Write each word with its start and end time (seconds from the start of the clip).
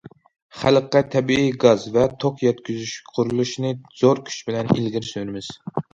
خەلققە 0.61 1.01
تەبىئىي 1.15 1.51
گاز 1.65 1.85
ۋە 1.97 2.07
توك 2.23 2.41
يەتكۈزۈش 2.45 2.95
قۇرۇلۇشىنى 3.11 3.75
زور 4.03 4.23
كۈچ 4.31 4.41
بىلەن 4.49 4.77
ئىلگىرى 4.79 5.13
سۈرىمىز. 5.13 5.53